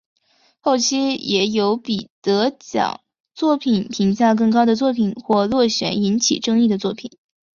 [0.61, 3.01] 后期也有比得奖
[3.35, 7.11] 作品评价更高的作品或落选引起争议的作品。